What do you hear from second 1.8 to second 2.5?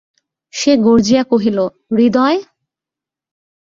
হৃদয়!